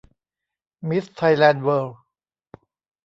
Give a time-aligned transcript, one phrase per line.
[0.87, 1.99] มิสไทยแลนด์เวิลด์